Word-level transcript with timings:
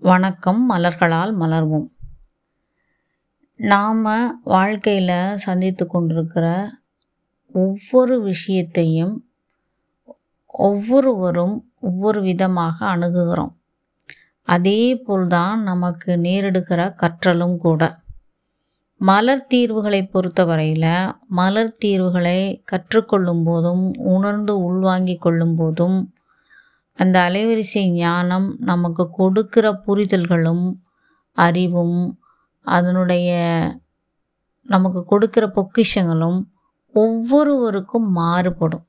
வணக்கம் 0.00 0.70
மலர்களால் 0.70 1.32
மலர்வோம். 1.40 1.88
நாம் 3.54 4.40
வாழ்க்கையில் 4.44 5.36
சந்தித்து 5.36 5.86
கொண்டிருக்கிற 5.86 6.70
ஒவ்வொரு 7.52 8.22
விஷயத்தையும் 8.22 9.30
ஒவ்வொருவரும் 10.46 11.72
ஒவ்வொரு 11.80 12.20
விதமாக 12.20 12.96
அணுகுகிறோம். 12.96 13.52
அதே 14.42 14.96
போல்தான் 14.96 15.62
நமக்கு 15.62 16.16
நேரிடுகிற 16.16 16.94
கற்றலும் 16.94 17.56
கூட. 17.56 17.98
மலர் 18.98 19.46
தீர்வுகளை 19.46 20.02
பொறுத்தவரையில் 20.02 21.12
மலர் 21.28 21.72
தீர்வுகளை 21.72 22.62
கற்றுக்கொள்ளும் 22.72 23.44
போதும் 23.44 23.92
உணர்ந்து 23.96 24.62
உள்வாங்கிக் 24.62 25.20
கொள்ளும் 25.20 25.56
போதும் 25.56 26.12
அந்த 26.98 27.16
அலைவரிசை 27.28 27.82
ஞானம் 27.96 28.46
நமக்கு 28.70 29.04
கொடுக்கிற 29.10 29.66
புரிதல்களும் 29.86 30.66
அறிவும் 31.38 31.98
அதனுடைய 32.66 33.30
நமக்கு 34.66 35.00
கொடுக்கிற 35.04 35.44
பொக்கிஷங்களும் 35.56 36.40
ஒவ்வொருவருக்கும் 36.94 38.08
மாறுபடும். 38.18 38.86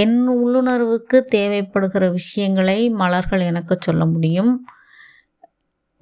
என் 0.00 0.18
உள்ளுணர்வுக்கு 0.36 1.18
தேவைப்படுகிற 1.34 2.04
விஷயங்களை 2.10 2.78
மலர்கள் 3.00 3.42
எனக்கு 3.50 3.74
சொல்ல 3.80 4.02
முடியும். 4.06 4.52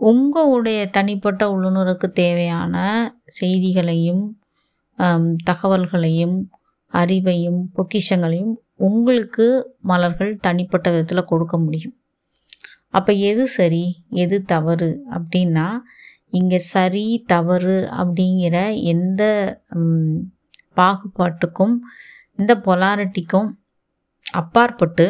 உங்களுடைய 0.00 0.80
தனிப்பட்ட 0.96 1.42
உள்ளுணர்வுக்கு 1.54 2.09
தேவையான 2.23 2.74
செய்திகளையும் 3.38 4.24
தகவல்களையும் 5.50 6.37
அறிவையும் 6.92 7.60
பொக்கிஷங்களையும் 7.76 8.54
உங்களுக்கு 8.78 9.46
மலர்கள் 9.82 10.32
தனிப்பட்ட 10.41 10.87
விதத்தில் 10.91 11.24
கொடுக்க 11.24 11.59
முடியும். 11.59 11.95
அப்போ 12.91 13.12
எது 13.30 13.45
சரி 13.48 13.84
எது 14.14 14.37
தவறு 14.45 14.91
அப்படின்னா 15.10 15.66
இங்கே 16.30 16.59
சரி 16.66 17.04
தவறு 17.26 17.79
அப்படிங்கிற 17.96 18.56
எந்த 18.84 19.23
பாகுபாட்டுக்கும் 20.76 21.74
இந்த 22.38 22.52
பொலாரிட்டிக்கும் 22.65 23.49
அப்பாற்பட்டு 24.26 25.06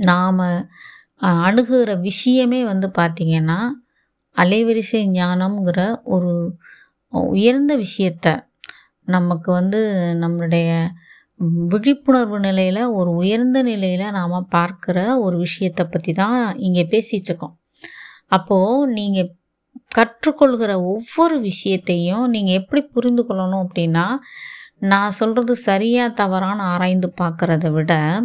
நாம் 0.00 0.40
அணுகுகிற 1.44 1.92
விஷயமே 2.00 2.60
வந்து 2.64 2.88
பார்த்திங்கன்னா 2.98 3.58
அலைவரிசை 4.36 5.00
ஞானம்ங்கிற 5.12 5.80
ஒரு 6.04 6.32
உயர்ந்த 7.32 7.72
விஷயத்த 7.76 8.26
நமக்கு 9.08 9.50
வந்து 9.52 9.80
நம்மளுடைய 10.14 10.70
விழிப்புணர்வு 11.40 12.40
நிலையில் 12.40 12.86
ஒரு 12.86 13.10
உயர்ந்த 13.10 13.62
நிலையில் 13.62 14.10
நாம் 14.10 14.48
பார்க்குற 14.52 15.18
ஒரு 15.18 15.36
விஷயத்தை 15.36 15.86
பற்றி 15.86 16.12
தான் 16.12 16.56
இங்கே 16.56 16.88
பேசிகிட்ருக்கோம் 16.90 17.54
அப்போது 18.28 18.92
நீங்கள் 18.92 19.34
கற்றுக்கொள்கிற 19.96 20.82
ஒவ்வொரு 20.82 21.40
விஷயத்தையும் 21.40 22.28
நீங்கள் 22.28 22.54
எப்படி 22.54 22.82
புரிந்து 22.82 23.22
கொள்ளணும் 23.28 23.68
அப்படின்னா 23.68 24.16
நான் 24.78 25.10
சொல்கிறது 25.10 25.56
சரியாக 25.56 26.12
தவறான 26.12 26.62
ஆராய்ந்து 26.62 27.12
பார்க்குறத 27.20 27.70
விட 27.70 28.20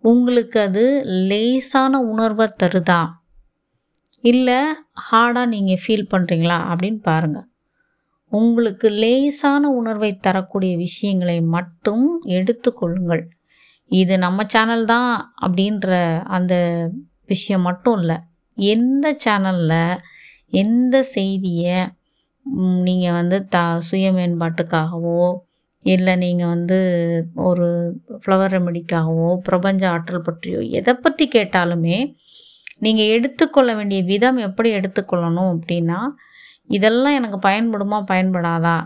உங்களுக்கு 0.00 0.60
அது 0.60 1.04
லேசான 1.04 2.00
உணர்வை 2.00 2.50
தருதா? 2.62 3.06
இல்லை 4.20 4.60
ஹார்டாக 5.10 5.46
நீங்கள் 5.46 5.78
ஃபீல் 5.86 6.10
பண்ணுறீங்களா 6.10 6.58
அப்படின்னு 6.70 7.00
பாருங்கள் 7.02 7.51
உங்களுக்கு 8.32 8.88
லேசான 9.02 9.70
உணர்வை 9.78 10.10
தரக்கூடிய 10.26 10.72
விஷயங்களை 10.76 11.38
மட்டும் 11.56 12.04
எடுத்துக்கொள்ளுங்கள். 12.36 13.24
இது 13.90 14.14
நம்ம 14.18 14.44
சேனல் 14.54 14.84
தான் 14.84 15.10
அப்படின்ற 15.42 15.90
அந்த 16.36 16.54
விஷயம் 17.26 17.66
மட்டும் 17.68 17.96
இல்லை. 18.00 18.18
எந்த 18.58 19.06
சேனலில் 19.24 19.80
எந்த 20.52 20.96
செய்தியை 21.16 21.78
நீங்கள் 22.86 23.16
வந்து 23.18 23.36
த 23.48 23.58
சுய 23.80 24.06
மேம்பாட்டுக்காகவோ 24.12 25.22
இல்லை 25.84 26.14
நீங்கள் 26.16 26.52
வந்து 26.54 26.78
ஒரு 27.48 27.68
ஃப்ளவர் 28.22 28.52
ரெமெடிக்காகவோ 28.56 29.28
பிரபஞ்ச 29.48 29.82
ஆற்றல் 29.90 30.26
பற்றியோ 30.26 30.60
எதை 30.78 30.92
பற்றி 30.96 31.24
கேட்டாலுமே 31.36 31.96
நீங்கள் 32.78 33.12
எடுத்துக்கொள்ள 33.16 33.70
வேண்டிய 33.74 34.00
விதம் 34.02 34.38
எப்படி 34.38 34.70
எடுத்துக்கொள்ளணும் 34.78 35.50
அப்படின்னா 35.54 35.98
இதெல்லாம் 36.70 37.14
எனக்கு 37.14 37.38
பயன்படுமா 37.48 37.98
பயன்படாதா? 38.08 38.76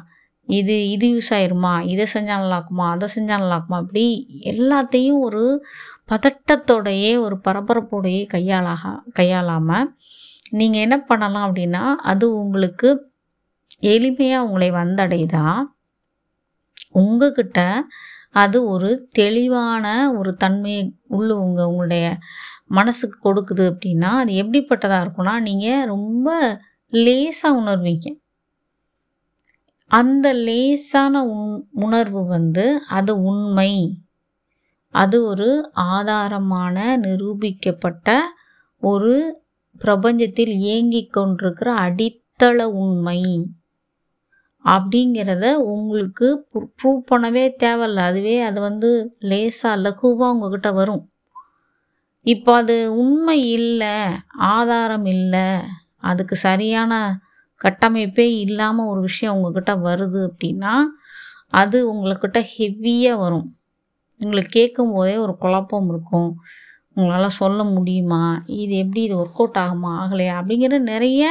இது 0.48 0.74
இது 0.90 1.06
யூஸ் 1.08 1.30
ஆயிருமா? 1.32 1.72
இதை 1.84 2.04
செஞ்சால் 2.14 2.42
நல்லாக்குமா 2.42 2.86
அதை 2.90 3.06
செஞ்சால் 3.14 3.42
நல்லாக்குமா 3.42 3.78
இப்படி 3.80 4.04
எல்லாத்தையும் 4.44 5.20
ஒரு 5.20 5.44
பதட்டத்தோடையே 6.08 7.12
ஒரு 7.18 7.36
பரபரப்போடையே 7.44 8.22
கையாளாக 8.26 8.92
கையாளாமல் 9.18 9.88
நீங்கள் 10.50 10.80
என்ன 10.80 10.96
பண்ணலாம் 11.06 11.46
அப்படின்னா 11.48 11.84
அது 12.02 12.26
உங்களுக்கு 12.34 12.88
எளிமையாக 13.86 14.44
உங்களை 14.46 14.68
வந்தடைதா 14.72 15.46
உங்ககிட்ட 16.92 17.60
அது 18.32 18.58
ஒரு 18.66 18.90
தெளிவான 19.12 19.84
ஒரு 20.18 20.30
தன்மையை 20.34 20.82
உள்ள 21.08 21.30
உங்கள் 21.36 21.66
உங்களுடைய 21.66 22.06
மனசுக்கு 22.68 23.18
கொடுக்குது 23.26 23.64
அப்படின்னா 23.72 24.10
அது 24.22 24.32
எப்படிப்பட்டதாக 24.34 25.04
இருக்கும்னா 25.04 25.34
நீங்கள் 25.40 25.86
ரொம்ப 25.86 26.28
லேசாக 26.92 27.58
உணர்வீங்க 27.60 28.06
அந்த 29.90 30.26
லேசான 30.32 31.24
உண் 31.24 31.50
உணர்வு 31.70 32.22
வந்து 32.26 32.64
அது 32.88 33.12
உண்மை. 33.22 33.72
அது 34.94 35.24
ஒரு 35.24 35.48
ஆதாரமான 35.74 36.76
நிரூபிக்கப்பட்ட 36.96 38.08
ஒரு 38.82 39.14
பிரபஞ்சத்தில் 39.80 40.52
இயங்கிக் 40.58 41.12
கொண்டிருக்கிற 41.12 41.70
அடித்தள 41.76 42.62
உண்மை. 42.82 43.20
அப்படிங்கிறத 44.64 45.54
உங்களுக்கு 45.54 46.28
ப்ரூவ் 46.78 47.00
பண்ணவே 47.10 47.44
தேவையில்ல. 47.62 48.06
அதுவே 48.10 48.40
அது 48.40 48.60
வந்து 48.60 48.90
லேசாக 49.18 49.82
லகுவாக 49.84 50.32
உங்ககிட்ட 50.34 50.70
வரும். 50.72 51.04
இப்போ 52.26 52.54
அது 52.54 52.96
உண்மை 52.96 53.50
இல்லை 53.50 53.96
ஆதாரம் 54.52 55.06
இல்லை 55.06 55.48
அதுக்கு 56.10 56.36
சரியான 56.46 56.92
கட்டமைப்பே 57.60 58.26
இல்லாமல் 58.38 58.86
ஒரு 58.86 59.00
விஷயம் 59.00 59.34
உங்ககிட்ட 59.36 59.72
வருது 59.86 60.20
அப்படின்னா 60.28 60.74
அது 61.52 61.78
உங்கள்கிட்ட 61.92 62.38
ஹெவியாக 62.58 63.18
வரும். 63.18 63.48
உங்களுக்கு 64.20 64.52
கேட்கும் 64.58 64.92
போதே 64.92 65.14
ஒரு 65.16 65.34
குழப்பம் 65.36 65.88
இருக்கும். 65.88 66.30
உங்களால் 66.94 67.38
சொல்ல 67.40 67.60
முடியுமா? 67.64 68.22
இது 68.60 68.74
எப்படி 68.76 69.02
இது 69.02 69.16
ஒர்க் 69.16 69.40
அவுட் 69.40 69.58
ஆகுமா? 69.64 69.90
ஆகலையா? 70.02 70.34
அப்படிங்கிற 70.40 70.76
நிறைய 70.92 71.24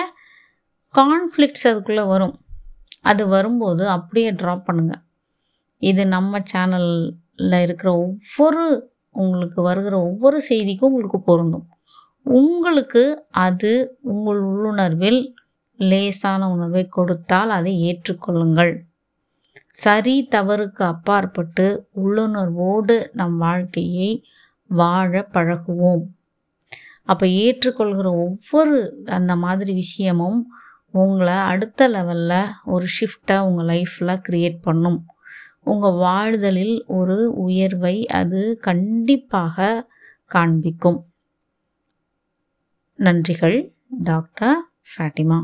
கான்ஃப்ளிக்ட்ஸ் 0.94 1.68
அதுக்குள்ளே 1.70 2.04
வரும். 2.14 2.36
அது 3.02 3.24
வரும்போது 3.28 3.84
அப்படியே 3.90 4.30
ட்ராப் 4.32 4.68
பண்ணுங்கள் 4.68 5.02
இது 5.82 6.04
நம்ம 6.08 6.40
சேனலில் 6.52 7.62
இருக்கிற 7.62 7.90
ஒவ்வொரு 7.98 8.64
உங்களுக்கு 9.16 9.60
வருகிற 9.62 9.96
ஒவ்வொரு 10.02 10.38
செய்திக்கும் 10.50 10.90
உங்களுக்கு 10.90 11.20
பொருந்தும். 11.22 11.68
உங்களுக்கு 12.26 13.28
அது 13.30 13.98
உங்கள் 14.02 14.40
உள்ளுணர்வில் 14.40 15.34
லேசான 15.78 16.50
உணர்வை 16.50 16.88
கொடுத்தால் 16.88 17.50
அதை 17.50 17.74
ஏற்றுக்கொள்ளுங்கள். 17.82 18.82
சரி 19.72 20.28
தவறுக்கு 20.32 20.84
அப்பாற்பட்டு 20.84 21.88
உள்ளுணர்வோடு 22.04 23.08
நம் 23.12 23.38
வாழ்க்கையை 23.38 24.26
வாழ 24.68 25.28
பழகுவோம். 25.34 26.04
அப்போ 27.04 27.26
ஏற்றுக்கொள்கிற 27.26 28.06
ஒவ்வொரு 28.06 29.04
அந்த 29.06 29.36
மாதிரி 29.36 29.74
விஷயமும் 29.74 30.52
உங்களை 30.92 31.34
அடுத்த 31.34 31.90
லெவலில் 31.90 32.52
ஒரு 32.64 32.86
ஷிஃப்டை 32.86 33.40
உங்கள் 33.40 33.66
லைஃப்பில் 33.66 34.22
க்ரியேட் 34.30 34.58
பண்ணும். 34.62 35.06
உங்கள் 35.64 35.92
வாழ்தலில் 35.92 36.86
ஒரு 36.88 37.34
உயர்வை 37.34 38.06
அது 38.06 38.58
கண்டிப்பாக 38.62 39.88
காண்பிக்கும். 40.26 41.06
நன்றிகள் 43.00 43.58
டாக்டர் 44.04 44.58
ஃபேட்டிமா 44.92 45.40